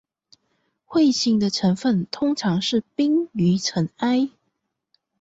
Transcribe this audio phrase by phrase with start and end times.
[0.89, 4.31] 彗发的成分通常是冰与尘埃。